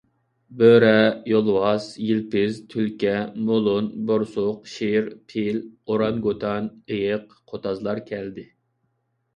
[0.61, 0.93] بۆرە،
[1.31, 3.13] يولۋاس، يىلپىز، تۈلكە،
[3.51, 8.51] مولۇن، بورسۇق، شىر، پىل، ئورانگوتان، ئېيىق، قوتازلار كەلدى.